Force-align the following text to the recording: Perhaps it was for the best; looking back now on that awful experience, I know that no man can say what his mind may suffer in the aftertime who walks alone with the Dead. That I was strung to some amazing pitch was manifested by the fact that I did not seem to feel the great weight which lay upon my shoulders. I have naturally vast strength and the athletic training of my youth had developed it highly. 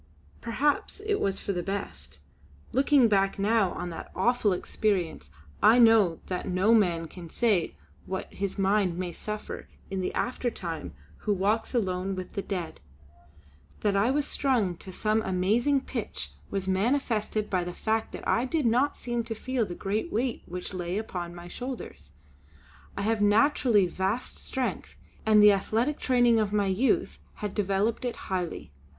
Perhaps 0.41 0.99
it 1.01 1.19
was 1.19 1.39
for 1.39 1.53
the 1.53 1.61
best; 1.61 2.17
looking 2.71 3.07
back 3.07 3.37
now 3.37 3.71
on 3.73 3.91
that 3.91 4.11
awful 4.15 4.51
experience, 4.51 5.29
I 5.61 5.77
know 5.77 6.19
that 6.25 6.47
no 6.47 6.73
man 6.73 7.07
can 7.07 7.29
say 7.29 7.75
what 8.07 8.25
his 8.33 8.57
mind 8.57 8.97
may 8.97 9.11
suffer 9.11 9.67
in 9.91 10.01
the 10.01 10.11
aftertime 10.15 10.95
who 11.17 11.31
walks 11.33 11.75
alone 11.75 12.15
with 12.15 12.33
the 12.33 12.41
Dead. 12.41 12.79
That 13.81 13.95
I 13.95 14.09
was 14.09 14.25
strung 14.25 14.75
to 14.77 14.91
some 14.91 15.21
amazing 15.21 15.81
pitch 15.81 16.31
was 16.49 16.67
manifested 16.67 17.47
by 17.47 17.63
the 17.63 17.71
fact 17.71 18.11
that 18.11 18.27
I 18.27 18.45
did 18.45 18.65
not 18.65 18.97
seem 18.97 19.23
to 19.25 19.35
feel 19.35 19.67
the 19.67 19.75
great 19.75 20.11
weight 20.11 20.41
which 20.47 20.73
lay 20.73 20.97
upon 20.97 21.35
my 21.35 21.47
shoulders. 21.47 22.13
I 22.97 23.03
have 23.03 23.21
naturally 23.21 23.85
vast 23.85 24.37
strength 24.43 24.97
and 25.27 25.43
the 25.43 25.51
athletic 25.51 25.99
training 25.99 26.39
of 26.39 26.51
my 26.51 26.65
youth 26.65 27.19
had 27.35 27.53
developed 27.53 28.03
it 28.03 28.15
highly. 28.15 28.71